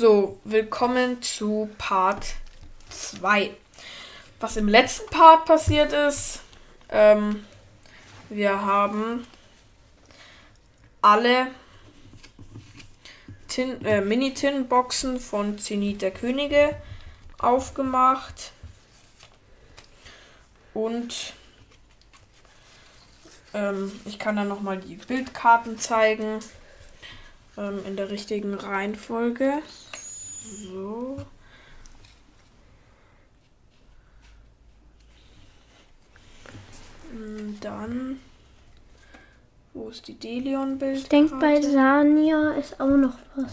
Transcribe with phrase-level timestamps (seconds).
[0.00, 2.36] So, willkommen zu Part
[2.88, 3.50] 2.
[4.40, 6.40] Was im letzten Part passiert ist,
[6.88, 7.44] ähm,
[8.30, 9.26] wir haben
[11.02, 11.48] alle
[13.48, 16.80] Tin äh, Mini-Tin-Boxen von Zenit der Könige
[17.38, 18.52] aufgemacht.
[20.72, 21.34] Und
[23.52, 26.38] ähm, ich kann dann nochmal die Bildkarten zeigen.
[27.60, 29.60] Ähm, in der richtigen Reihenfolge.
[30.42, 31.18] So.
[37.12, 38.20] Mm, Dann.
[39.74, 40.96] Wo ist die Delion-Bild?
[40.96, 43.52] Ich denke, bei Sania ist auch noch was.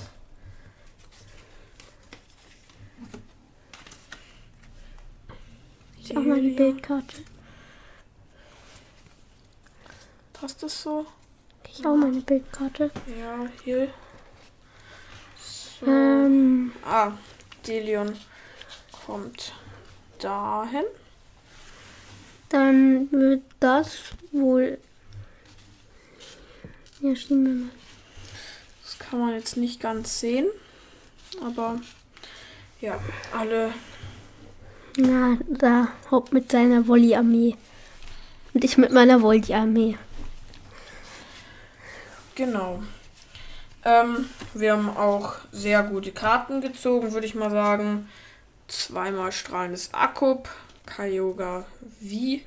[6.01, 7.17] Ich auch mal die Bildkarte.
[10.31, 11.05] Passt das so?
[11.77, 12.89] Ich auch meine Bildkarte.
[13.19, 13.89] Ja, hier.
[15.39, 15.85] So.
[15.85, 17.11] Ähm, Ah,
[17.67, 18.15] Delion
[19.05, 19.53] kommt
[20.19, 20.85] dahin.
[22.49, 23.97] dann wird das
[24.31, 24.79] wohl.
[27.01, 27.69] Ja, stimmt mal.
[28.83, 30.47] Das kann man jetzt nicht ganz sehen.
[31.45, 31.79] Aber
[32.81, 32.99] ja,
[33.37, 33.73] alle.
[34.97, 37.55] Na, da Haupt mit seiner Volley-Armee.
[38.53, 39.97] Und ich mit meiner Volley-Armee.
[42.37, 42.83] Genau.
[43.83, 48.07] Ähm, wir haben auch sehr gute Karten gezogen, würde ich mal sagen.
[48.67, 50.47] Zweimal strahlendes Akkup,
[50.85, 51.65] Kyogre
[51.99, 52.41] V.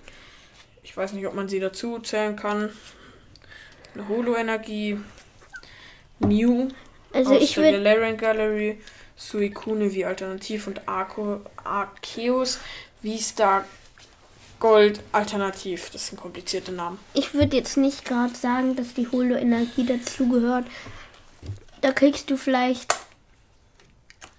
[0.84, 2.70] Ich weiß nicht, ob man sie dazu zählen kann.
[3.94, 5.00] Eine Holo-Energie.
[6.20, 6.68] Mew
[7.12, 7.72] Also aus ich der.
[7.72, 8.80] Galarian Gallery.
[9.16, 12.60] Suicune wie Alternativ und Arco, Arceus
[13.02, 13.64] wie Star
[14.60, 15.90] Gold Alternativ.
[15.90, 16.98] Das sind komplizierte Namen.
[17.14, 20.66] Ich würde jetzt nicht gerade sagen, dass die Holo-Energie dazugehört.
[21.80, 22.94] Da kriegst du vielleicht,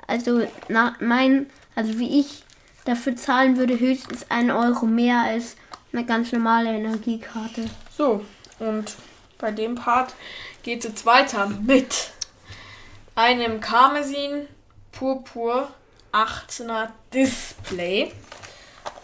[0.08, 2.44] also nach mein, also wie ich
[2.86, 5.56] dafür zahlen würde, höchstens einen Euro mehr als
[5.92, 7.70] eine ganz normale Energiekarte.
[7.98, 8.24] So,
[8.60, 8.96] und
[9.40, 10.14] bei dem Part
[10.64, 12.12] geht es jetzt weiter mit
[13.16, 14.48] einem Karmesin
[14.92, 15.70] Purpur
[16.14, 18.12] 18er Display.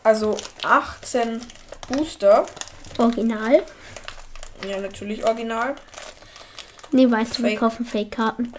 [0.08, 1.42] Also 18
[1.90, 2.46] Booster.
[2.98, 3.62] Original?
[4.66, 5.76] Ja, natürlich original.
[6.94, 8.54] Nee, weißt du, wir kaufen Fake-Karten.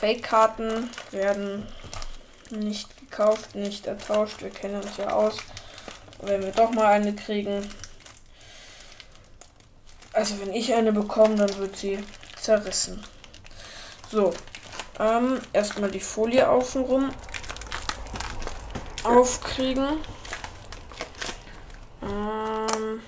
[0.00, 1.68] Fake-Karten werden
[2.48, 4.40] nicht gekauft, nicht ertauscht.
[4.40, 5.36] Wir kennen uns ja aus.
[6.22, 7.68] Wenn wir doch mal eine kriegen.
[10.14, 11.98] Also wenn ich eine bekomme, dann wird sie
[12.40, 13.04] zerrissen.
[14.10, 14.32] So.
[14.98, 17.10] Ähm, erstmal die Folie außenrum
[19.04, 19.98] aufkriegen.
[22.08, 23.02] Ähm,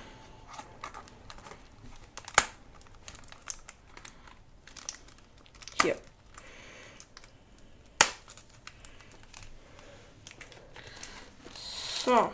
[5.81, 5.95] hier.
[12.05, 12.31] So.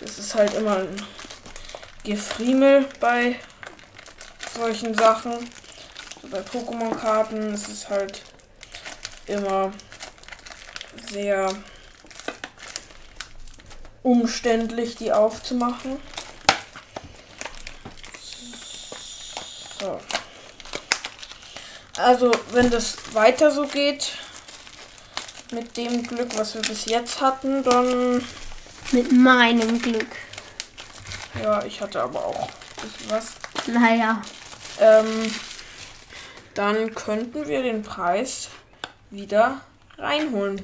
[0.00, 1.06] Das ist halt immer ein
[2.02, 3.38] Gefriemel bei
[4.54, 5.48] solchen Sachen.
[6.30, 8.22] Bei Pokémon-Karten ist es halt
[9.30, 9.72] immer
[11.10, 11.54] sehr
[14.02, 15.98] umständlich, die aufzumachen.
[19.80, 19.98] So.
[21.96, 24.12] Also, wenn das weiter so geht,
[25.52, 28.24] mit dem Glück, was wir bis jetzt hatten, dann.
[28.92, 30.08] Mit meinem Glück.
[31.40, 33.26] Ja, ich hatte aber auch ein bisschen was.
[33.66, 34.22] Naja,
[34.80, 35.32] Ähm,
[36.54, 38.48] dann könnten wir den Preis
[39.10, 39.60] wieder
[39.98, 40.60] reinholen.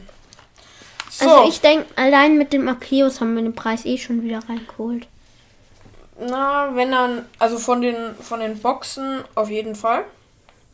[1.10, 4.40] So, also ich denke, allein mit dem Arceus haben wir den Preis eh schon wieder
[4.48, 5.06] reingeholt.
[6.20, 10.04] na, wenn dann, also von den, von den Boxen auf jeden Fall.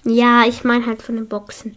[0.05, 1.77] Ja, ich meine halt von den Boxen.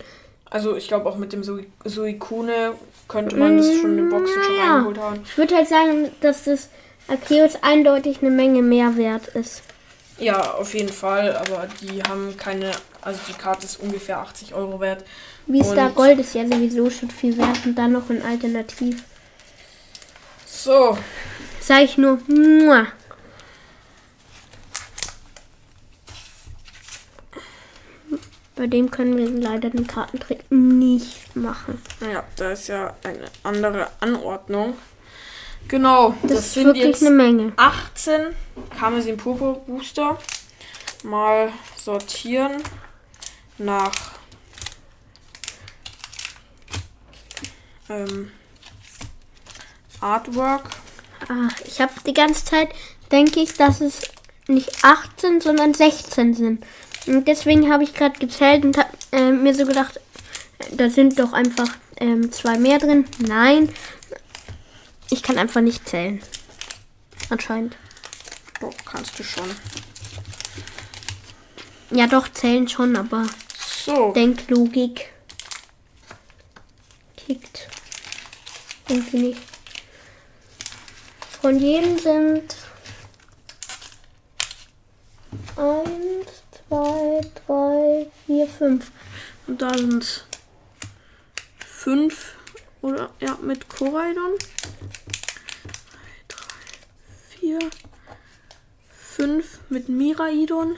[0.50, 2.74] Also ich glaube auch mit dem Sui- Suicune
[3.08, 4.74] könnte man das schon in den Boxen schon Naja.
[4.76, 5.20] reingeholt haben.
[5.26, 6.70] Ich würde halt sagen, dass das
[7.08, 9.62] Arceus eindeutig eine Menge mehr wert ist.
[10.18, 12.72] Ja, auf jeden Fall, aber die haben keine,
[13.06, 15.06] also die Karte ist ungefähr 80 Euro wert.
[15.48, 19.04] Wie Star Und- Gold ist ja sowieso schon viel wert und dann noch ein Alternativ.
[20.46, 20.98] So,
[21.62, 22.88] Sag ich nur, muah.
[28.56, 31.82] Bei dem können wir leider den Kartentrick nicht machen.
[32.02, 34.76] ja, da ist ja eine andere Anordnung.
[35.68, 37.54] Genau, das, Das, ist sind wirklich jetzt eine Menge.
[37.58, 38.22] 18
[38.78, 40.18] Karmesin Purpur Booster.
[41.04, 42.62] Mal sortieren
[43.58, 44.16] nach
[47.90, 48.32] ähm,
[50.02, 50.70] Artwork.
[51.28, 52.70] Ach, ich habe die ganze Zeit,
[53.12, 54.02] denke ich, dass es
[54.48, 56.66] nicht 18, sondern 16 sind.
[57.08, 60.00] Und deswegen habe ich gerade gezählt und habe äh, mir so gedacht,
[60.72, 63.06] da sind doch einfach ähm, zwei mehr drin.
[63.20, 63.70] Nein,
[65.10, 66.22] ich kann einfach nicht zählen.
[67.30, 67.78] Anscheinend.
[68.60, 69.50] Doch, kannst du schon.
[71.92, 73.26] Ja, doch, zählen schon, aber
[73.86, 75.14] So, Denklogik
[77.16, 77.68] kickt
[78.90, 79.42] irgendwie nicht.
[81.40, 82.56] Von jedem sind
[85.56, 88.92] eins, zwei, drei, vier, fünf.
[89.46, 90.26] und da sind
[91.60, 92.38] fünf
[92.82, 94.32] oder ja mit Koraidon.
[96.28, 97.60] Drei, drei, vier,
[98.90, 100.76] fünf mit Miraidon.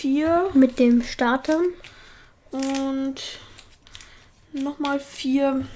[0.00, 1.60] Vier Mit dem Starter.
[2.52, 3.16] und
[4.54, 5.66] nochmal vier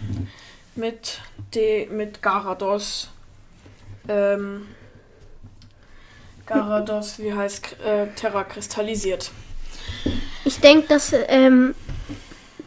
[0.74, 1.20] mit
[1.54, 3.10] de, mit Garados.
[4.08, 4.68] Ähm,
[6.46, 9.30] Garados, wie heißt äh, Terra kristallisiert.
[10.46, 11.74] Ich denke, dass, ähm,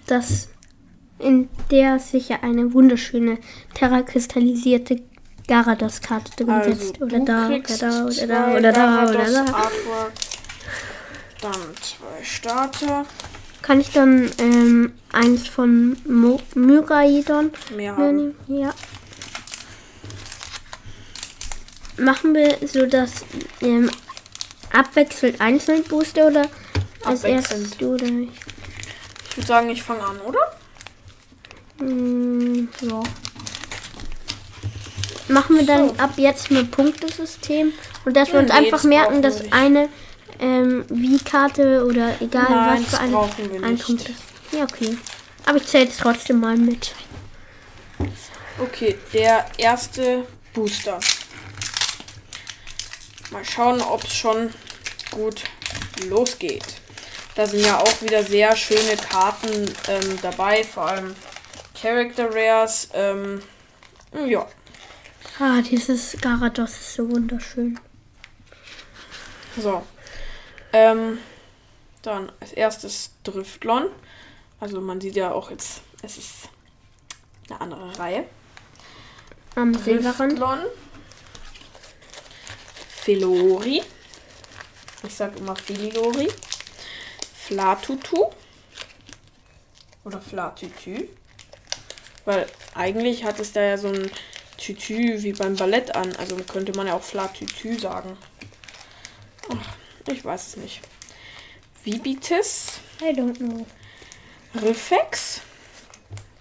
[0.06, 0.50] dass
[1.18, 3.40] in der sicher eine wunderschöne
[3.74, 5.02] terrakristallisierte
[5.48, 7.02] Garados-Karte drin Also, sitzt.
[7.02, 9.54] Oder da, oder da, oder da, oder da, oder da.
[9.54, 10.14] Artwork,
[11.42, 13.06] dann zwei Starter,
[13.62, 18.36] Kann ich dann ähm, eins von Mo Myraidon nehmen?
[18.48, 18.74] Ja.
[21.98, 23.26] Machen wir so, dass
[23.62, 23.90] ähm,
[24.72, 26.44] abwechselnd einzeln Booster oder
[27.04, 28.30] als erstes du oder ich?
[29.32, 30.40] Ich würde sagen, ich fange an, oder?
[31.80, 33.04] Hm, ja.
[35.30, 35.96] Machen wir dann So.
[35.98, 37.74] ab jetzt mit Punktesystem
[38.06, 39.54] und dass wir Ja, uns nee, einfach merken, wir dass nicht.
[39.54, 39.90] eine
[40.40, 43.78] ähm, Wie-Karte oder egal Nein, was für eine brauchen wir ein.
[43.78, 44.22] Punkt ist.
[44.52, 44.98] Ja, okay.
[45.46, 46.94] Aber ich zähle es trotzdem mal mit.
[48.60, 51.00] Okay, der erste Booster.
[53.32, 54.54] Mal schauen, ob es schon
[55.12, 55.44] gut
[56.08, 56.64] losgeht.
[57.36, 59.50] Da sind ja auch wieder sehr schöne Karten
[59.88, 61.16] ähm, dabei, vor allem
[61.80, 62.90] Character Rares.
[62.94, 63.42] Ähm,
[64.28, 64.48] ja,
[65.40, 67.80] Ah, dieses Garados ist so wunderschön.
[69.62, 69.84] so.
[70.74, 71.20] Ähm,
[72.02, 73.90] dann als erstes Driftlon.
[74.60, 76.50] Also man sieht ja auch jetzt, es ist
[77.50, 78.26] eine andere Reihe.
[79.56, 80.34] Am Silberrand.
[80.34, 80.60] Driftlon.
[82.90, 83.84] Felori.
[85.04, 86.28] Ich sag immer Fililori.
[87.36, 88.32] Flatutu.
[90.04, 91.08] Oder Flatütü.
[92.26, 94.12] Weil eigentlich hat es da ja so ein
[94.58, 96.16] Tütü wie beim Ballett an.
[96.18, 98.18] Also könnte man ja auch Flatütü sagen.
[99.50, 99.76] Ach,
[100.08, 100.82] ich weiß es nicht.
[101.84, 102.80] Vibitis.
[103.02, 103.66] I don't know.
[104.56, 105.42] Riffex,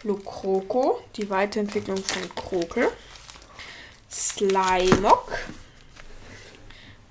[0.03, 2.89] Lucroco, die Weiterentwicklung von Krokel,
[4.11, 5.33] Slimok,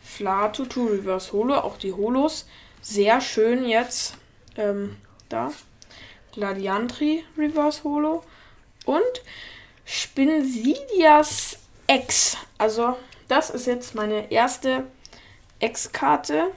[0.04, 2.48] Flatutu Reverse Holo, auch die Holos,
[2.82, 4.16] sehr schön jetzt
[4.56, 4.98] ähm,
[5.30, 5.52] da,
[6.32, 8.24] Gladiantri Reverse Holo
[8.86, 9.02] und
[9.86, 11.58] Spinsidias
[11.88, 12.38] X.
[12.58, 12.98] Also
[13.28, 14.86] das ist jetzt meine erste
[15.60, 16.52] X-Karte.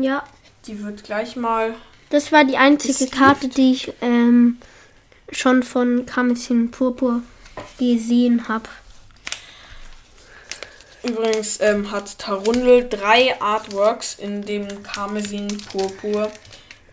[0.00, 0.24] Ja,
[0.66, 1.74] Die wird gleich mal
[2.10, 4.58] das war die einzige Karte, die ich ähm,
[5.30, 7.22] schon von Kamissin Purpur
[7.78, 8.68] gesehen habe.
[11.02, 16.32] Übrigens ähm, hat Tarundel drei Artworks in dem Karmesin Purpur.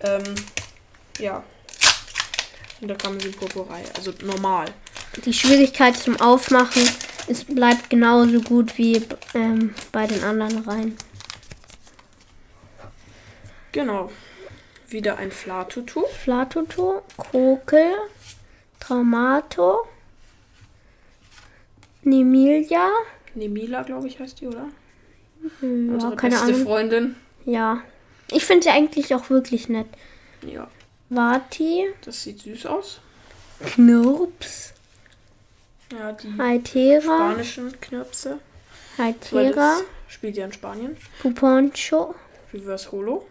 [0.01, 0.35] Ähm,
[1.17, 1.43] ja.
[2.81, 3.85] In der Karmesin Purpur-Reihe.
[3.95, 4.67] Also normal.
[5.25, 6.87] Die Schwierigkeit zum Aufmachen
[7.27, 9.01] ist, bleibt genauso gut wie
[9.33, 10.97] ähm, bei den anderen Reihen.
[13.71, 14.11] Genau.
[14.87, 16.05] Wieder ein Flatutu.
[16.23, 17.93] Flatuto, Krokel,
[18.79, 19.87] Traumato,
[22.03, 22.89] Nemilia,
[23.33, 24.67] Nemila, glaube ich, heißt die, oder?
[25.59, 26.63] hm, ja, Unsere keine beste Ahnung.
[26.63, 27.15] Freundin.
[27.45, 27.81] Ja.
[28.31, 29.87] Ich finde sie eigentlich auch wirklich nett.
[30.41, 30.67] Ja,
[31.09, 32.99] Vati, das sieht süß aus.
[33.63, 34.73] Knurps,
[35.91, 38.39] Ja, die Altera, spanischen Knirpse.
[38.97, 39.77] Altera,
[40.07, 40.97] spielt ja in Spanien.
[41.21, 42.15] Puponcho,
[42.53, 43.25] Reverse Holo.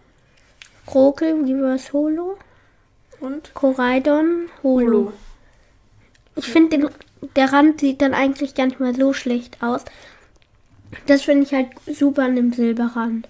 [0.87, 2.39] Krokel, Reverse Holo,
[3.21, 4.87] Und Koraidon, Holo.
[4.87, 5.13] Holo.
[6.37, 6.91] Ich finde, den-
[7.37, 9.83] der Rand sieht dann eigentlich gar nicht mal so schlecht aus.
[11.07, 13.27] Das finde ich halt super an dem Silberrand.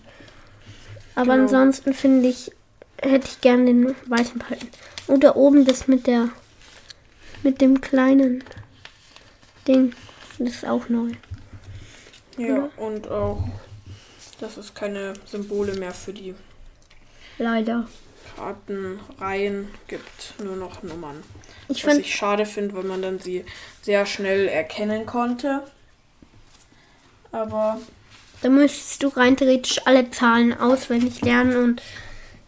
[1.15, 1.43] Aber Genau.
[1.45, 2.51] ansonsten finde ich,
[3.01, 4.69] hätte ich gern den weißen behalten.
[5.07, 6.31] Oder oben das mit der,
[7.45, 8.43] mit dem kleinen
[9.67, 9.95] Ding.
[10.39, 11.11] Das ist auch neu.
[12.37, 13.45] Ja, und auch,
[14.41, 16.35] dass es keine Symbole mehr für die
[17.39, 17.87] Leider.
[18.37, 21.23] Kartenreihen gibt, nur noch Nummern.
[21.69, 23.45] Ich Was ich schade finde, weil man dann sie
[23.83, 25.63] sehr schnell erkennen konnte.
[27.33, 27.81] Aber
[28.43, 31.83] Da müsstest du rein theoretisch alle Zahlen auswendig lernen und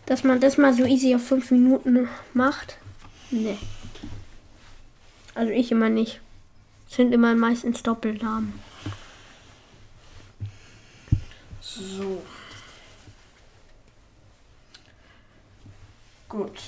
[0.07, 2.77] dass man das mal so easy auf fünf Minuten macht.
[3.31, 3.59] Nee.
[5.35, 6.21] Also ich immer nicht.
[6.97, 8.59] Sind immer meistens Doppelnamen.
[11.61, 12.23] So.
[16.27, 16.59] Gut.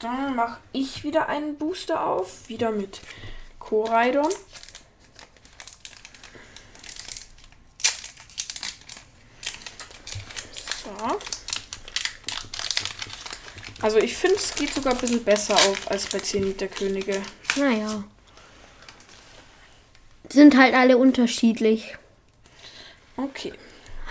[0.00, 2.46] Dann mache ich wieder einen Booster auf.
[2.50, 3.00] Wieder mit
[3.58, 4.30] Koraidon.
[10.82, 11.20] So.
[13.80, 17.22] Also ich finde, es geht sogar ein bisschen besser auf als bei Zenit der Könige.
[17.56, 18.04] Naja.
[20.28, 21.96] Sind halt alle unterschiedlich.
[23.16, 23.52] Okay.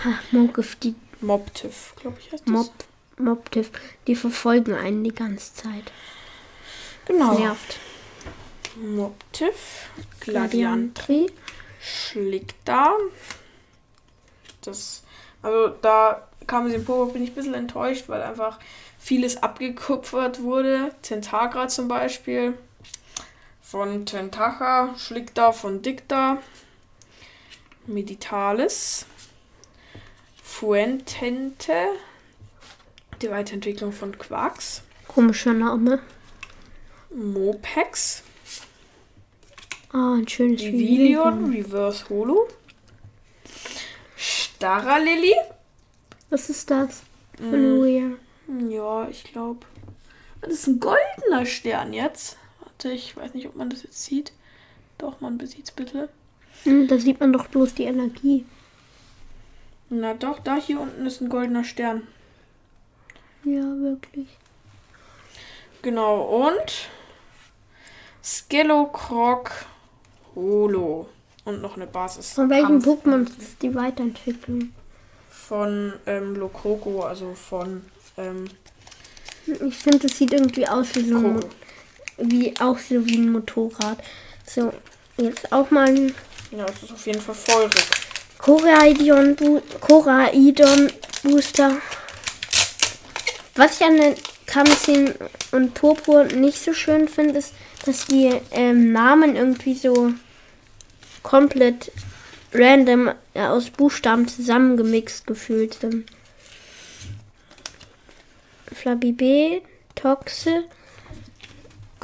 [0.04, 2.52] Ha, Mogif, die Mobtiff, glaube ich, heißt das.
[2.52, 2.72] Mob,
[3.18, 3.70] Mobtiff,
[4.06, 5.92] die verfolgen einen die ganze Zeit.
[7.06, 7.38] Genau.
[7.38, 7.78] Nervt.
[8.76, 11.26] Mobtiff, Gladiant, Gladiantri.
[11.80, 12.92] Schlickda.
[14.62, 15.02] Das,
[15.42, 18.58] also da kam es im Pogo, bin ich ein bisschen enttäuscht, weil einfach
[18.98, 20.94] vieles abgekupfert wurde.
[21.02, 22.56] Tentagra zum Beispiel.
[23.74, 26.40] Von Tentacha, Schlickda von Dicta.
[27.88, 29.04] Meditalis.
[30.40, 31.72] Fuentente.
[33.20, 34.82] Die Weiterentwicklung von Quarks.
[35.08, 35.98] Komischer Name.
[37.12, 38.22] Mopex.
[39.92, 41.64] Ah, ein schönes Divilion, Video.
[41.64, 42.46] Reverse Holo.
[44.16, 45.34] Starralilly.
[46.30, 47.02] Was ist das?
[47.40, 47.50] Mm.
[47.50, 48.70] Von Weird.
[48.70, 49.66] Ja, ich glaube.
[50.42, 52.38] Das ist ein goldener Stern jetzt.
[52.84, 54.32] Warte, ich weiß nicht, ob man das jetzt sieht.
[54.98, 56.10] Doch, man besieht es bitte.
[56.64, 58.44] Hm, da sieht man doch bloß die Energie.
[59.88, 62.06] Na doch, da hier unten ist ein goldener Stern.
[63.44, 64.28] Ja, wirklich.
[65.80, 66.88] Genau, und
[68.22, 69.50] Skellocroc
[70.34, 71.08] Holo.
[71.46, 72.32] Und noch eine Basis.
[72.34, 74.72] Von welchem Pokémon ist die Weiterentwicklung?
[75.30, 77.82] Von ähm, Lokroko, also von
[78.18, 78.44] ähm,
[79.46, 81.48] Ich finde, das sieht irgendwie aus wie so ein, Kroko.
[82.18, 83.98] Wie auch so wie ein Motorrad.
[84.46, 84.72] So,
[85.16, 86.14] jetzt auch mal ein
[86.50, 87.84] Ja, das ist auf jeden Fall feurig.
[88.38, 90.92] Koraidon, Bu Koraidon
[91.22, 91.78] Booster.
[93.54, 94.14] Was ich an den
[94.46, 95.14] Kamsin
[95.52, 97.54] und Purpur nicht so schön finde, ist,
[97.86, 100.12] dass die ähm, Namen irgendwie so
[101.22, 101.90] komplett
[102.52, 106.06] random äh, aus Buchstaben zusammengemixt gefühlt sind.
[108.74, 109.62] Flabibé,
[109.94, 110.64] Toxe,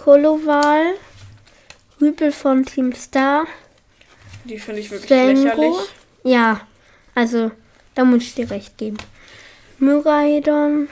[0.05, 0.95] Koloval,
[2.01, 3.47] Rüpel von Team Star,
[4.45, 5.43] Die finde ich wirklich Stengo.
[5.43, 5.77] lächerlich.
[6.25, 6.63] Ja,
[7.15, 7.51] also
[7.95, 8.97] da muss ich dir recht geben.
[9.79, 10.89] Myraidon,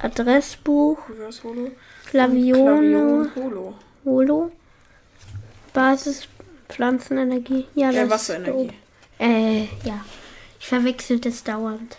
[0.00, 0.98] Adressbuch.
[2.06, 3.74] Flaviono, Holo.
[4.04, 4.52] Holo,
[5.74, 6.26] Basis,
[6.70, 7.66] Pflanzenenergie.
[7.74, 8.70] Ja, Äh, das Wasserenergie.
[9.18, 10.04] Äh, ja.
[10.58, 11.98] Ich verwechsel das dauernd.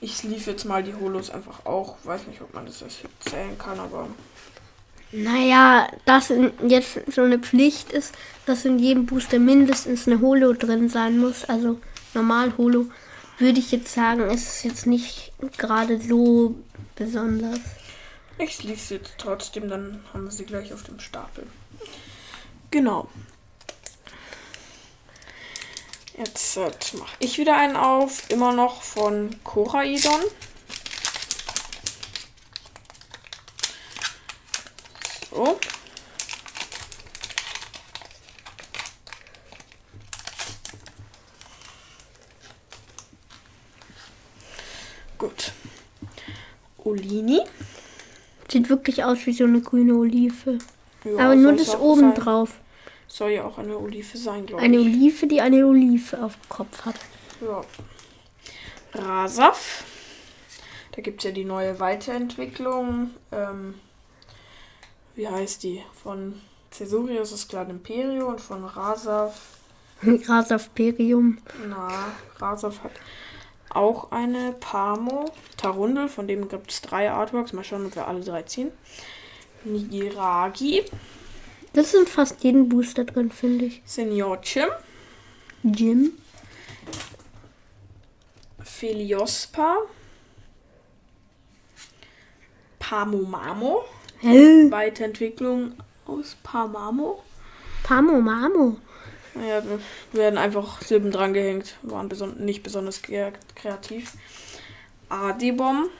[0.00, 1.96] Ich lief jetzt mal die Holos einfach auch.
[2.04, 4.08] Weiß nicht, ob man das jetzt zählen kann, aber
[5.18, 6.30] Naja, dass
[6.68, 11.46] jetzt so eine Pflicht ist, dass in jedem Booster mindestens eine Holo drin sein muss,
[11.46, 11.80] also
[12.12, 12.84] normal Holo,
[13.38, 16.54] würde ich jetzt sagen, ist es jetzt nicht gerade so
[16.96, 17.60] besonders.
[18.36, 21.46] ich lief sie jetzt trotzdem, dann haben wir sie gleich auf dem Stapel.
[22.70, 23.08] Genau.
[26.18, 30.20] Jetzt äh, mache ich wieder einen auf, immer noch von Koraidon.
[35.36, 35.58] So.
[45.18, 45.52] Gut.
[46.84, 47.40] Olini.
[48.50, 50.58] Sieht wirklich aus wie so eine grüne Olive.
[51.04, 52.14] Ja, Aber nur das oben sein.
[52.14, 52.60] drauf.
[53.08, 54.86] Soll ja auch eine Olive sein, glaube Eine ich.
[54.86, 56.96] Olive, die eine Olive auf dem Kopf hat.
[57.40, 57.62] Ja.
[58.94, 59.84] Rasaf.
[60.92, 63.10] Da gibt es ja die neue Weiterentwicklung.
[63.32, 63.74] Ähm,
[65.16, 65.82] wie heißt die?
[66.02, 69.58] Von Cesurius ist klar Imperio und von Rasaf.
[70.02, 71.38] Grasasperium.
[71.68, 72.92] Na, Rasaf hat
[73.70, 75.32] auch eine Pamo.
[75.56, 77.52] Tarundel, von dem gibt es drei Artworks.
[77.52, 78.70] Mal schauen, ob wir alle drei ziehen.
[79.64, 80.84] Nigiragi.
[81.72, 83.82] Das sind fast jeden Booster drin, finde ich.
[83.84, 84.68] Senior Chim.
[85.62, 86.12] Jim.
[88.62, 89.78] Feliospa.
[92.78, 93.84] Pamomamo.
[94.20, 94.70] Hä?
[94.70, 95.72] Weiterentwicklung
[96.06, 97.22] aus Pamamo.
[97.82, 98.76] Pamo Mamo.
[99.34, 99.78] Naja, da
[100.18, 101.76] werden einfach Silben dran gehängt.
[101.82, 104.12] Waren beson nicht besonders kreativ.
[105.08, 105.90] Adibom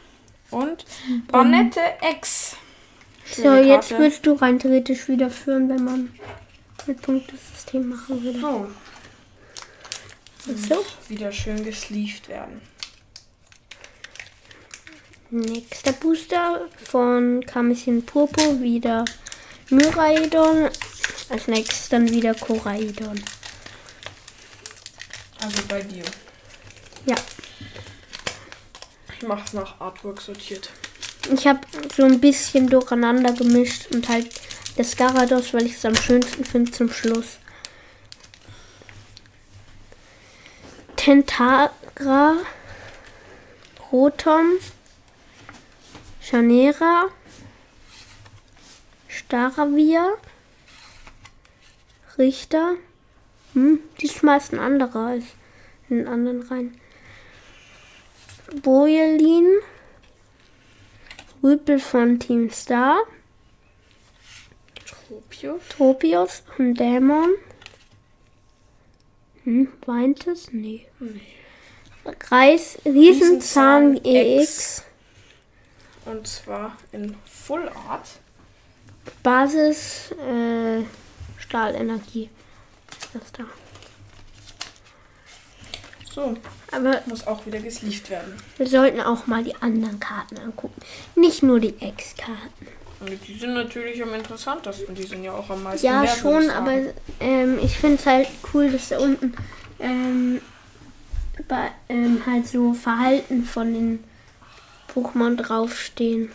[0.51, 0.85] und
[1.31, 2.57] Banette X.
[3.27, 4.03] So, jetzt Karte.
[4.03, 6.13] willst du rein theoretisch wieder führen, wenn man
[6.87, 8.41] mit Punktesystem machen würde.
[8.41, 8.69] So.
[10.55, 10.85] So.
[11.09, 12.61] Wieder schön gesleeved werden.
[15.31, 19.05] Nächster Booster von Kamishin Purpur wieder
[19.71, 20.71] Myraidon.
[21.29, 23.21] Als nächstes dann wieder Koraidon.
[25.41, 26.05] Also bei dir.
[27.07, 27.17] Ja,
[29.19, 30.71] Ich mach's nach Artwork sortiert.
[31.33, 31.61] ich habe
[31.97, 34.29] so ein bisschen durcheinander gemischt und halt
[34.77, 37.39] das Garados, weil ich es am schönsten finde zum Schluss.
[40.97, 42.37] Tentagra,
[43.91, 44.59] Rotom,
[46.29, 47.09] Chanera,
[49.07, 50.15] Staravia,
[52.19, 52.75] Richter.
[53.53, 55.25] Hm, diesmal ist ein anderer als
[55.89, 56.81] in den anderen rein.
[58.61, 59.47] Bojelin,
[61.45, 62.99] Rüpel von Team Star,
[64.85, 65.61] Tropio.
[65.69, 67.35] Tropios und Dämon.
[69.45, 70.53] Hm, weint es?
[70.53, 70.89] Nee.
[70.99, 71.21] Nee.
[72.31, 74.87] Reis, Riesenzahn Riesenzahn EX,
[76.07, 78.09] Und zwar in Full Art.
[79.23, 80.83] Basis, äh,
[81.39, 82.31] Stahlenergie.
[82.99, 83.45] Ist das da.
[86.11, 86.35] So,
[86.73, 88.35] Aber muss auch wieder gesleeved werden.
[88.57, 90.81] wir sollten auch mal die anderen Karten angucken.
[91.15, 92.67] Nicht nur die Ex-Karten.
[93.01, 94.95] Und die sind natürlich am interessantesten.
[94.95, 96.73] Die sind ja auch am meisten Ja, wert, schon, aber
[97.21, 99.35] ähm, ich finde es halt cool, dass da unten
[99.79, 100.41] ähm,
[101.47, 104.05] bei, ähm, halt so Verhalten von den
[104.97, 106.31] Pokémon draufstehen.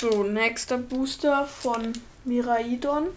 [0.00, 1.92] So, nächster Booster von
[2.24, 3.08] Miraidon.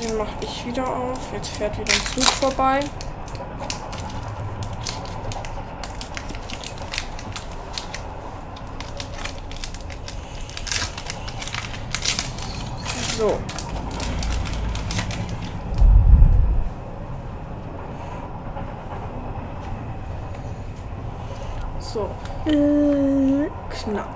[0.00, 1.18] Den mache ich wieder auf.
[1.32, 2.78] Jetzt fährt wieder ein Zug vorbei.
[13.18, 13.40] So
[22.46, 23.48] Äh,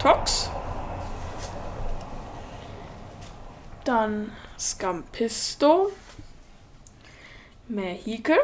[0.00, 0.48] Knatox.
[3.84, 5.92] Dann Scampisto.
[7.68, 8.38] Mehike.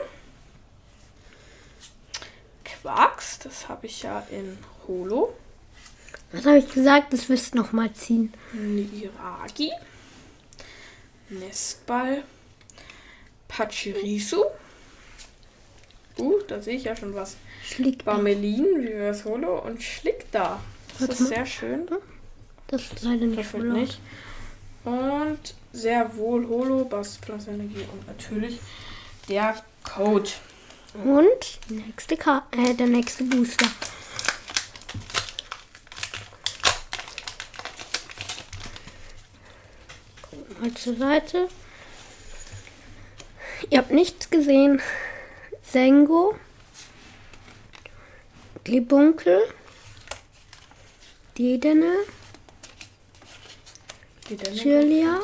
[2.63, 5.35] Quarks, das habe ich ja in Holo.
[6.31, 7.13] was habe ich gesagt?
[7.15, 8.35] Das wirst du noch mal ziehen.
[8.53, 9.73] Niragi.
[11.31, 12.23] Nestball.
[13.49, 14.45] Pachirisu.
[16.19, 17.37] Uh, da sehe ich ja schon was.
[17.63, 18.05] Schlick.
[18.05, 20.61] Barmelin, Reverse Holo und Schlickda.
[20.99, 21.29] Das Warte ist mal.
[21.29, 21.89] sehr schön.
[22.69, 24.01] Das ist leider nicht Das wird nicht.
[24.85, 28.59] Und sehr wohl Holo, Bass, Pflanzenenergie und natürlich
[29.29, 30.31] der Code.
[31.05, 33.67] Und nächste Karte, äh, der nächste Booster.
[40.61, 41.49] Mal zur Seite.
[43.69, 44.81] Ihr habt nichts gesehen.
[45.63, 46.35] Sengo.
[48.65, 49.43] Glibunkel.
[51.39, 51.93] Dedene.
[54.55, 55.21] Julia.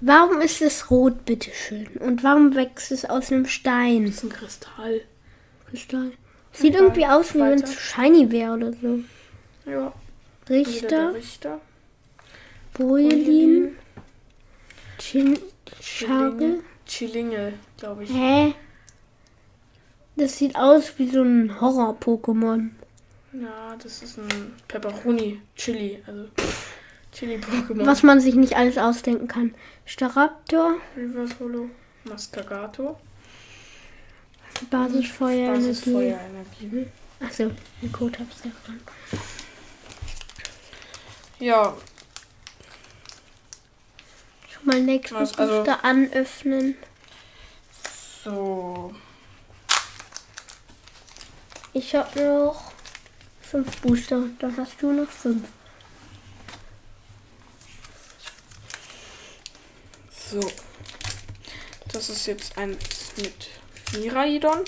[0.00, 1.88] Warum ist es rot, bitteschön?
[1.98, 4.06] Und warum wächst es aus einem Stein?
[4.06, 5.00] Das ist ein Kristall.
[5.68, 6.12] Kristall.
[6.52, 6.82] Sieht Egal.
[6.82, 9.00] irgendwie aus, wie wenn es shiny wäre oder so.
[9.68, 9.92] Ja,
[10.48, 11.60] Richter, Richter.
[12.74, 13.76] Bojelin,
[16.86, 18.10] Chillinge glaube ich.
[18.10, 18.54] Hä?
[20.16, 22.70] Das sieht aus wie so ein Horror-Pokémon.
[23.32, 26.26] Ja, das ist ein Pepperoni Chili, also
[27.12, 27.84] Chili-Pokémon.
[27.86, 29.54] Was man sich nicht alles ausdenken kann.
[29.84, 31.68] Staraptor, Reverse Holo.
[32.04, 32.98] Mascagato.
[34.70, 35.68] Basisfeuerenergie.
[35.68, 36.86] Basisfeuerenergie.
[37.20, 37.50] Achso,
[37.82, 38.80] den Code hab's ja dran.
[41.38, 41.76] Ja,
[44.50, 46.74] Schon mal nächsten Was, also- Booster anöffnen.
[48.24, 48.94] so.
[51.78, 52.72] Ich hab noch
[53.42, 54.22] fünf Booster.
[54.38, 55.46] Dann hast du noch fünf.
[60.30, 60.40] So.
[61.92, 63.50] Das ist jetzt ein mit
[63.92, 64.64] Miraidon.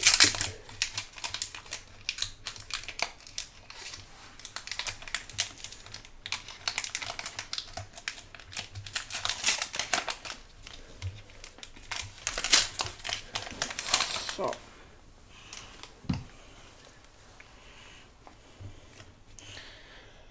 [14.37, 14.53] So.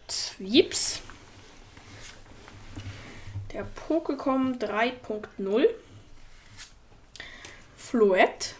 [0.07, 1.01] Zwieps.
[3.57, 5.67] Der Pokécom 3.0.
[7.75, 8.55] Fluet.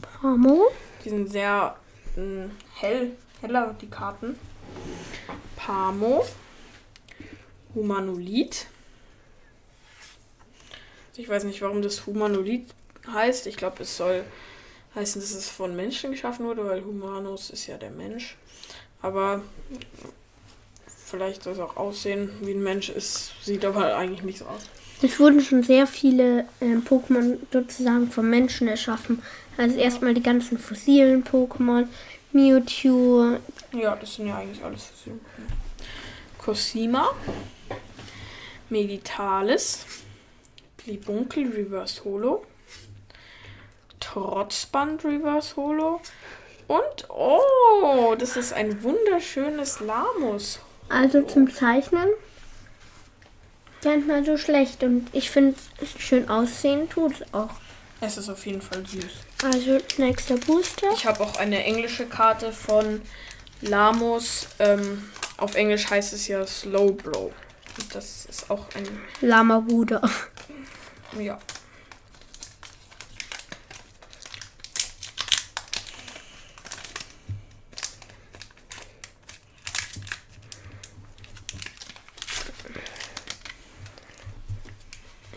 [0.00, 0.70] Pramo.
[1.04, 1.76] Die sind sehr
[2.14, 4.38] mh, hell, heller die Karten.
[5.56, 6.24] Pamo.
[7.74, 8.68] Humanolith.
[11.16, 12.72] Ich weiß nicht, warum das Humanolith
[13.08, 13.48] heißt.
[13.48, 14.22] Ich glaube, es soll
[14.94, 18.36] heißen, dass es von Menschen geschaffen wurde, weil Humanus ist ja der Mensch.
[19.02, 19.42] Aber
[21.14, 22.88] vielleicht soll es auch aussehen wie ein Mensch.
[22.88, 24.62] Es sieht aber eigentlich nicht so aus.
[25.02, 29.22] Es wurden schon sehr viele ähm, Pokémon sozusagen vom Menschen erschaffen.
[29.56, 31.86] Also erstmal die ganzen fossilen Pokémon,
[32.32, 33.38] Mewtwo.
[33.72, 35.18] Ja, das sind ja eigentlich alles fossile
[36.38, 37.10] Cosima,
[38.68, 39.86] Meditalis,
[40.84, 42.44] Libunkel Reverse Holo,
[44.00, 46.00] Trotzband Reverse Holo
[46.66, 50.60] und oh, das ist ein wunderschönes Lamus.
[50.88, 52.08] Also zum Zeichnen
[53.84, 55.56] nicht mal so schlecht und ich finde
[55.98, 57.50] schön aussehen tut es auch.
[58.00, 59.04] Es ist auf jeden Fall süß.
[59.44, 60.88] Also nächster Booster.
[60.94, 63.02] Ich habe auch eine englische Karte von
[63.60, 64.46] Lamus.
[64.58, 67.32] Ähm, auf Englisch heißt es ja Slowbro.
[67.78, 68.86] Und das ist auch ein
[69.20, 70.02] Lama Bruder.
[71.18, 71.38] ja.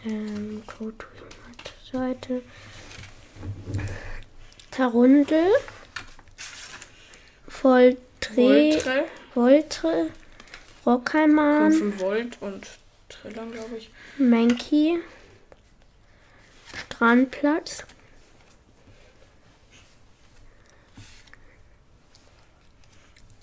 [0.08, 0.64] Ähm,
[1.92, 2.42] Seite.
[4.72, 5.48] Tarundel.
[7.48, 7.98] Voltre.
[8.36, 9.06] Voltre.
[9.34, 10.10] Voltre.
[10.86, 11.74] Rockheimann.
[11.74, 12.68] 5 Volt und
[13.10, 13.90] Trillern, glaube ich.
[14.18, 15.00] Menki.
[16.74, 17.84] Strandplatz.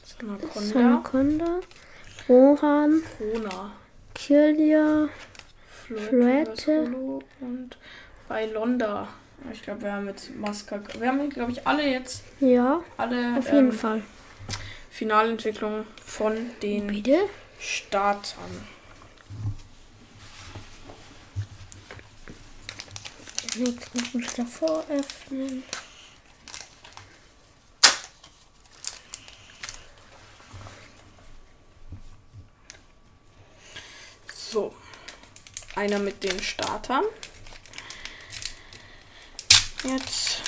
[0.04, 0.60] Sanaconda.
[0.60, 1.60] Sanaconda.
[2.28, 3.02] Rohan.
[3.18, 3.72] Krona.
[4.14, 5.08] Kirlia.
[5.86, 6.90] Floette.
[7.40, 7.76] Und
[8.28, 9.08] bei Londa.
[9.52, 10.80] Ich glaube, wir haben jetzt Maska.
[10.98, 12.22] Wir haben, glaube ich, alle jetzt.
[12.40, 14.02] Ja, Alle auf jeden ähm, Fall.
[14.90, 17.28] Finalentwicklungen von den Bitte?
[17.58, 18.66] Startern.
[23.56, 25.62] Nächsten Booster voröffnen.
[34.34, 34.72] So.
[35.76, 37.04] Einer mit den Startern.
[39.82, 40.40] Jetzt.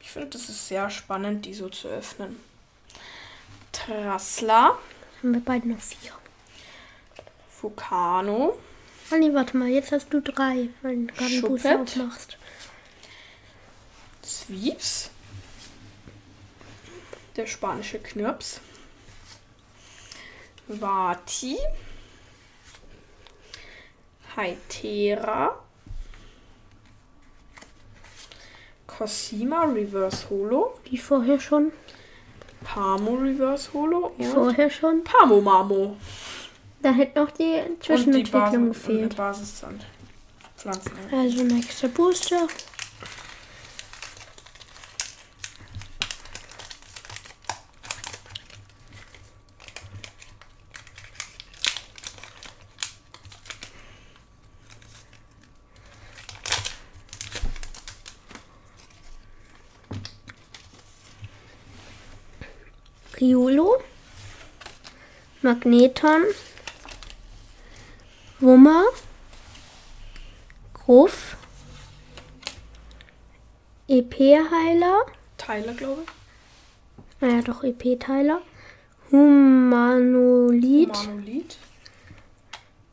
[0.00, 2.40] Ich finde, das ist sehr spannend, die so zu öffnen.
[3.70, 4.78] Trassler,
[5.18, 6.12] Haben wir beide noch vier.
[7.48, 8.58] Fukano,
[9.10, 12.38] Ah nee, warte mal, jetzt hast du drei, weil du gerade einen Booster aufmachst.
[14.24, 15.10] Sweeps.
[17.36, 18.60] Der spanische Knirps.
[20.66, 21.56] Vati.
[24.34, 25.62] Hytera.
[28.86, 30.78] Cosima Reverse Holo.
[30.84, 31.70] Wie vorher schon?
[32.64, 34.14] Pamo Reverse Holo.
[34.16, 35.04] Wie vorher schon?
[35.04, 35.96] Pamo Mamo.
[36.82, 39.12] Da hätte noch die die Zwischenentwicklung Basis, und gefehlt.
[39.12, 39.86] die Basiszand.
[40.56, 40.92] Pflanzen.
[41.12, 42.46] Also nächster Booster.
[63.18, 63.82] Riolo,
[65.40, 66.22] Magneton,
[68.46, 68.84] Wummer,
[70.72, 71.36] Gruff,
[73.88, 75.04] EP-Heiler,
[75.36, 77.20] Teile, glaube ich.
[77.20, 78.40] naja doch EP-Teiler,
[79.10, 81.58] Humanolith, Manolith.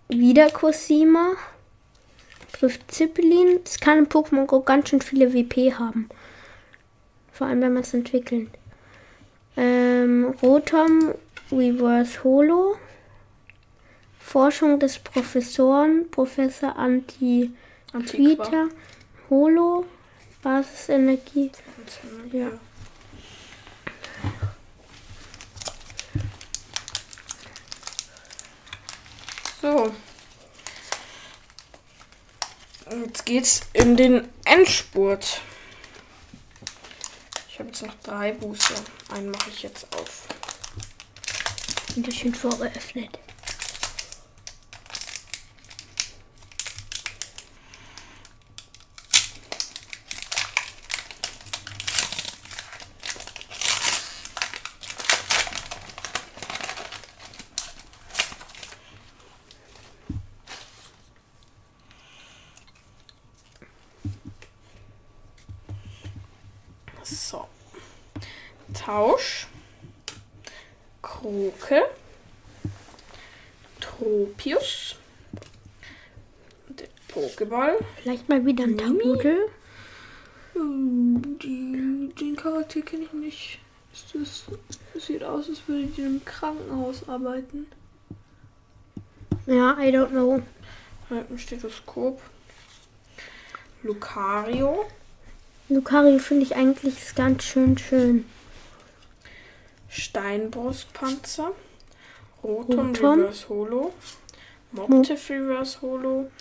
[0.09, 1.33] wieder Cosima,
[2.51, 3.59] trifft Zippelin.
[3.63, 6.09] Es kann in Pokémon Go ganz schön viele WP haben.
[7.31, 8.49] Vor allem, wenn man es entwickelt.
[9.55, 11.13] Ähm, Rotom,
[11.51, 12.75] Reverse Holo.
[14.33, 17.53] Forschung des Professoren, Professor Antiquita,
[17.93, 18.67] Antiqua.
[19.29, 19.85] Holo,
[20.41, 21.51] Basisenergie.
[22.31, 22.49] Ja.
[29.61, 29.93] So.
[32.89, 35.41] Jetzt geht's in den Endspurt.
[37.49, 38.81] Ich habe jetzt noch drei Booster.
[39.13, 40.23] Einen mache ich jetzt auf.
[41.95, 43.19] Und das schön vorgeöffnet.
[68.83, 69.47] Tausch,
[71.01, 71.83] Kroke,
[73.79, 74.97] Tropius,
[76.67, 77.77] der Pokéball.
[78.01, 79.03] Vielleicht mal wieder ein Mimi?
[79.03, 79.49] Tabudel.
[80.51, 83.59] Hm, den Charakter kenne ich nicht.
[84.13, 84.43] Das,
[84.93, 87.67] das sieht aus, als würde die im Krankenhaus arbeiten.
[89.45, 90.41] Ja, I don't know.
[91.09, 92.21] Halt ein Stethoskop.
[93.81, 94.85] Lucario.
[95.69, 98.25] Lucario finde ich eigentlich ganz schön schön.
[99.93, 101.51] Steinbrustpanzer.
[102.43, 103.19] Rotom, Rotom.
[103.19, 103.93] Reverse Holo.
[104.71, 106.31] Moptif Reverse Holo.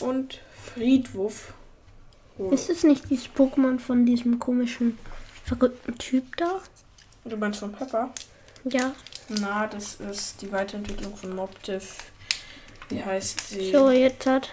[0.00, 0.40] Und
[0.74, 1.54] Friedwurf
[2.38, 2.50] Holo.
[2.50, 4.98] Ist es nicht dieses Pokémon von diesem komischen,
[5.44, 6.60] verrückten Typ da?
[7.24, 8.10] Du meinst von Pepper?
[8.64, 8.94] Ja.
[9.28, 11.96] Na, das ist die Weiterentwicklung von Moptif.
[12.88, 13.70] Wie heißt sie?
[13.70, 14.50] So, jetzt hat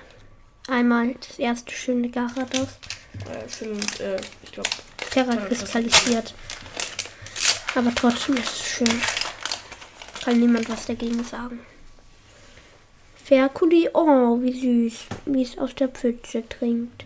[0.67, 2.69] einmal das erste schöne Garados
[3.25, 4.69] Äh, äh, ich glaube,
[5.09, 6.33] Terra kristallisiert.
[7.77, 9.01] Aber trotzdem ist es schön.
[10.23, 11.59] Kann niemand was dagegen sagen.
[13.23, 17.05] Ferkuli, oh, wie süß, wie es aus der Pfütze trinkt.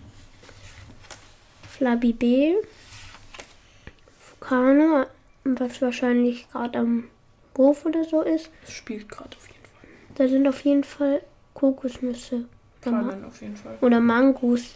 [1.69, 2.55] Flabibel.
[4.29, 5.07] Vulcano,
[5.43, 7.09] was wahrscheinlich gerade am
[7.55, 8.49] Wurf oder so ist.
[8.63, 9.89] es spielt gerade auf jeden Fall.
[10.15, 11.21] Da sind auf jeden Fall
[11.53, 12.45] Kokosnüsse.
[12.79, 13.77] Palmen auf jeden Fall.
[13.81, 14.75] oder Mangos.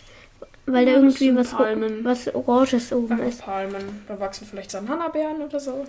[0.68, 3.42] Weil da Ja, irgendwie was, was Oranges oben Ach, ist.
[3.42, 4.04] Palmen.
[4.08, 5.86] Da wachsen vielleicht Sanhana-Beeren oder so.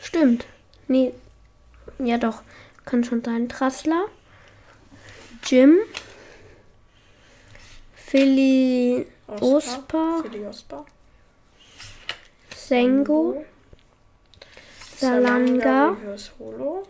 [0.00, 0.46] Stimmt.
[0.88, 1.12] Nee.
[1.98, 2.42] Ja doch.
[2.84, 3.48] Kann schon sein.
[3.48, 4.06] Trassler.
[5.44, 5.78] Jim.
[7.94, 10.22] Philly Ospa.
[10.48, 10.86] Ospa.
[12.54, 13.44] Sengo.
[14.96, 15.90] Salanga.
[15.90, 16.82] Reverse Holo.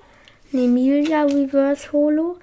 [0.52, 2.38] Nemilia Reverse Holo.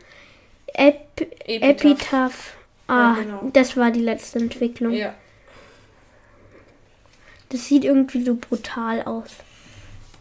[0.67, 1.83] Ep Epitaph.
[1.83, 2.53] Epitaph.
[2.87, 3.49] Ah, Ja, genau.
[3.53, 4.93] das war die letzte Entwicklung.
[4.93, 5.13] Ja.
[7.49, 9.29] Das sieht irgendwie so brutal aus.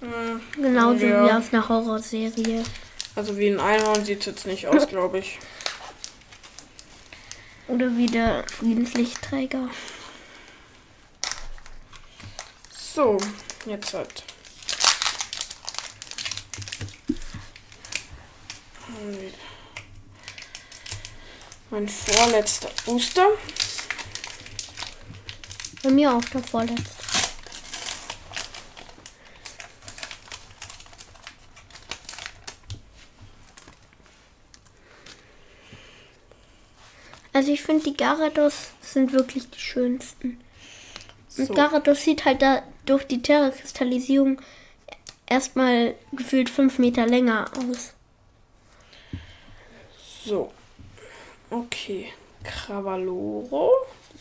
[0.01, 1.27] Hm, Genauso Ja.
[1.27, 2.63] wie aus einer Horrorserie.
[3.15, 5.39] Also wie ein Einhorn sieht es jetzt nicht aus, glaube ich.
[7.69, 9.69] Oder wie der Friedenslichtträger.
[12.71, 13.17] So,
[13.67, 14.23] jetzt halt.
[21.73, 23.29] Mein vorletzter Booster.
[25.83, 26.85] Bei mir auch der vorletzte.
[37.33, 40.43] Also ich finde die Garados sind wirklich die schönsten.
[41.39, 41.55] Und So.
[41.55, 44.43] Garados sieht halt da durch die Terrakristallisierung
[45.25, 47.95] erstmal gefühlt fünf Meter länger aus.
[50.27, 50.53] So.
[51.53, 52.09] Okay.
[52.43, 53.71] Cravaloro.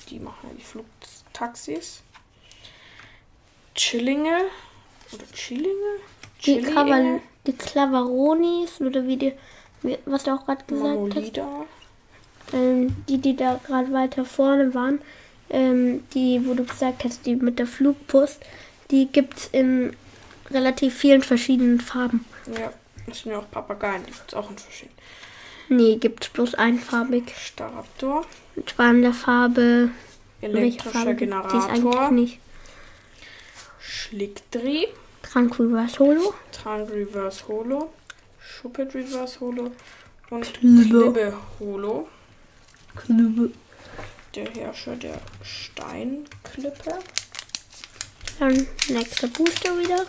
[0.09, 2.03] Die machen ja die Flugtaxis.
[3.73, 4.41] Chillinge.
[5.13, 5.99] Oder Chillinge?
[6.45, 6.61] Die?
[6.61, 9.33] Caval die Clavaronis oder wie die,
[9.81, 10.99] wie, was du auch gerade gesagt hast.
[10.99, 11.65] Monolida.
[12.53, 15.01] ähm, die, die da gerade weiter vorne waren,
[15.49, 18.39] ähm, die, wo du gesagt hast, die mit der Flugpost,
[18.91, 19.95] die gibt es in
[20.51, 22.25] relativ vielen verschiedenen Farben.
[22.59, 22.71] Ja.
[23.07, 24.03] Das sind ja auch Papageien.
[24.05, 24.97] Die gibt es auch in verschiedenen.
[25.71, 27.33] Nee, gibt es bloß einfarbig.
[27.33, 28.25] Staraptor.
[28.57, 29.91] Und zwar in der Farbe.
[30.41, 31.15] Elektrischer Farbe?
[31.15, 32.11] Die ist eigentlich Generator.
[32.11, 32.39] nicht.
[33.79, 34.87] Schlickdreh.
[35.23, 36.33] Tranquil Reverse Holo.
[36.51, 37.93] Trank Reverse Holo.
[38.37, 39.71] Schuppet Reverse Holo.
[40.29, 40.53] Und.
[40.55, 42.09] Klibbe Holo.
[42.97, 43.53] Klübe.
[44.35, 46.99] Der Herrscher der Steinklippe.
[48.39, 50.05] Dann nächster Booster wieder.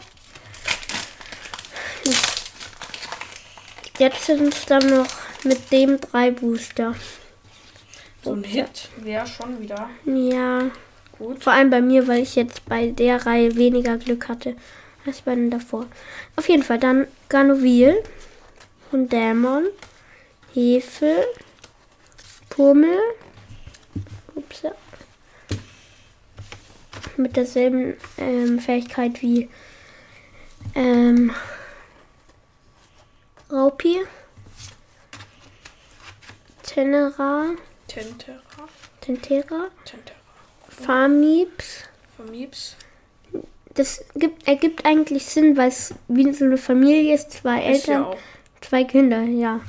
[3.98, 6.95] Jetzt sind es dann noch mit dem drei Booster.
[8.23, 10.71] So ein Hit wäre schon wieder Ja,
[11.19, 11.43] gut.
[11.43, 14.57] Vor allem bei mir, weil ich jetzt bei der Reihe weniger Glück hatte
[15.07, 15.87] als bei den davor.
[16.37, 18.03] Auf jeden Fall dann Ganovil
[18.93, 19.67] und Dämon,
[20.55, 21.25] Hefe,
[22.49, 22.99] Pummel,
[24.35, 24.63] ups,
[27.17, 29.49] mit derselben ähm, Fähigkeit wie
[30.75, 31.35] ähm,
[33.51, 33.99] Raupi,
[36.73, 37.51] Tenera,
[37.87, 38.41] Tentera.
[39.01, 40.17] Tentera, Tentera.
[40.69, 41.85] Farmieps.
[42.17, 42.77] Vermiebs.
[43.75, 47.95] Das gibt, ergibt eigentlich Sinn, weil es wie so eine Familie ist, zwei Ist ja
[47.95, 48.17] Eltern, auch.
[48.61, 49.61] zwei Kinder, ja.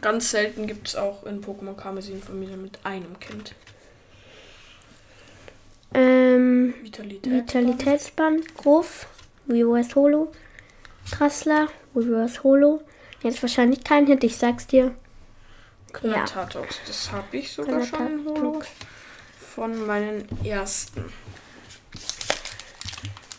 [0.00, 3.54] Ganz selten gibt es auch in Pokémon Karmesin Familie mit einem Kind.
[5.94, 7.32] Ähm, Vitalität.
[7.32, 9.06] Vitalitätsband, Gruff,
[9.48, 10.32] Reverse Holo,
[11.10, 12.82] Trassler, Reverse Holo.
[13.22, 14.94] Jetzt wahrscheinlich kein Hit, ich sag's dir.
[16.00, 16.76] Knatatox.
[16.86, 18.24] Das habe ich sogar schon.
[18.24, 18.68] Knatatox.
[19.54, 21.12] Von meinen ersten.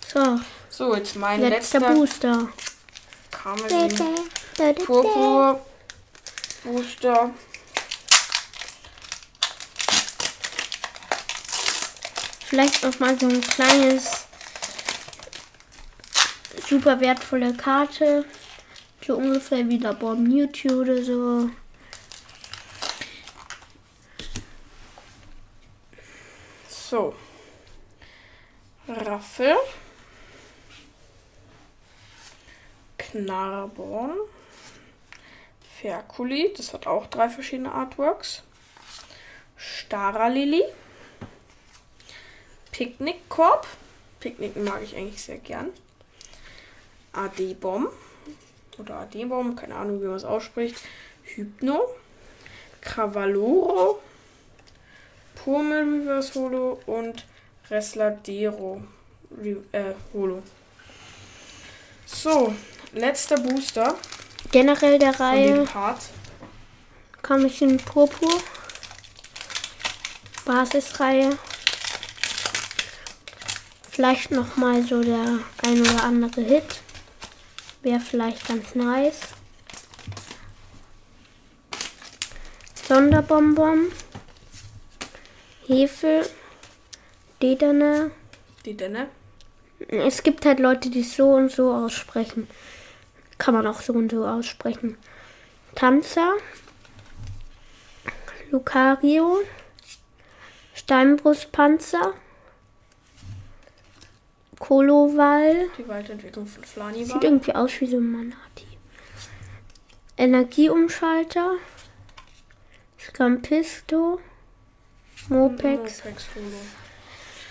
[0.08, 0.40] So,
[0.70, 2.50] So, jetzt mein Letzter letzter Booster.
[3.32, 3.96] Kamelin
[4.86, 5.62] Purpur
[6.64, 7.30] Booster.
[12.46, 14.26] Vielleicht noch mal so ein kleines,
[16.68, 18.26] super wertvolle Karte.
[19.06, 21.50] So ungefähr wie Labor Mewtwo oder so.
[26.90, 27.14] So.
[28.88, 29.58] Raffel.
[32.98, 34.12] Knarborn.
[35.82, 38.44] Ferkuli, das hat auch drei verschiedene Artworks.
[39.58, 40.64] Staralili.
[42.72, 43.68] Picknickkorb.
[44.22, 45.74] Picknicken mag ich eigentlich sehr gern.
[47.12, 47.90] Adebom.
[48.78, 50.78] Oder Adebom, keine Ahnung, wie man es ausspricht.
[51.24, 51.82] Hypno.
[52.80, 54.02] Cravaloro.
[55.48, 57.24] Purmel Reverse Holo und
[57.70, 58.82] Resladero
[59.42, 60.44] Re äh, Holo.
[62.06, 62.54] So,
[62.92, 63.96] letzter Booster
[64.52, 66.02] Generell der Reihe Part.
[67.22, 68.42] kam ich in Purpur.
[70.44, 71.38] Basisreihe.
[73.90, 76.82] Vielleicht noch mal so der ein oder andere Hit.
[77.84, 79.20] Wäre vielleicht ganz nice.
[82.86, 83.94] Sonderbonbon.
[85.68, 86.26] Hefe.
[87.42, 88.12] Dedene.
[88.66, 89.10] Die Denne.
[89.90, 92.48] Es gibt halt Leute, die es so und so aussprechen.
[93.38, 94.98] Kann man auch so und so aussprechen.
[95.76, 96.34] Tanzer.
[98.50, 99.40] Lucario.
[100.74, 102.14] Steinbrustpanzer.
[104.58, 105.68] Koloval.
[105.78, 107.24] Die Weiterentwicklung von Sieht Flanival.
[107.24, 108.66] irgendwie aus wie so ein Manati.
[110.16, 111.52] Energieumschalter.
[112.98, 114.20] Scampisto.
[115.30, 116.04] Mopex.
[116.04, 116.58] Mopex Holo.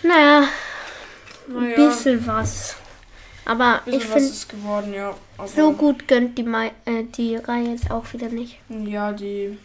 [0.03, 0.49] Naja,
[1.49, 2.77] ein Naja, bisschen was.
[3.45, 5.15] Aber bisschen ich finde, ja.
[5.39, 8.59] Aber so gut gönnt die, Mai äh, die Reihe jetzt auch wieder nicht.
[8.69, 9.59] Ja, die.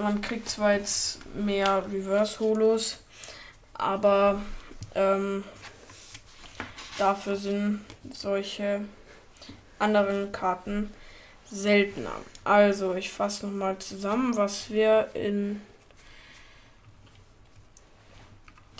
[0.00, 2.98] Man kriegt zwar jetzt mehr Reverse Holos,
[3.74, 4.40] aber
[4.94, 5.42] ähm,
[6.98, 8.82] dafür sind solche
[9.78, 10.92] anderen Karten
[11.50, 12.14] seltener.
[12.44, 15.60] Also, ich fasse nochmal zusammen, was wir in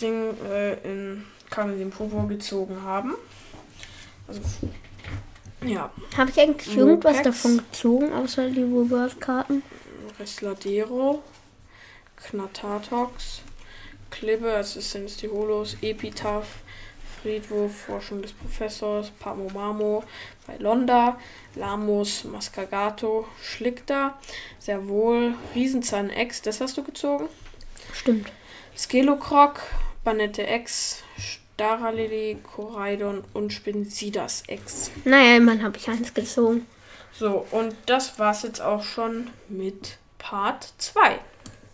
[0.01, 3.15] Ding äh, in Kamezin Popo gezogen haben.
[4.27, 4.41] Also,
[5.65, 9.63] ja, Habe ich eigentlich irgendwas davon gezogen, außer die Reverse-Karten?
[10.21, 11.23] Resladero,
[12.17, 13.43] Knatatox,
[14.75, 16.47] sind jetzt die Holos, Epitaph,
[17.21, 20.05] Friedwurf, Forschung des Professors, Pamomamo,
[20.59, 21.19] Londa,
[21.55, 24.19] Lamos, Mascagato, Schlickter,
[24.59, 27.29] sehr wohl, Riesenzahn X, das hast du gezogen,
[27.93, 28.31] Stimmt.
[28.77, 29.61] Skelocroc,
[30.09, 34.90] Banette X, Staralili, Koraidon und Spinsidas X.
[35.05, 36.66] Naja, immerhin habe ich eins gezogen.
[37.12, 41.18] So, und das war's jetzt auch schon mit Part 2.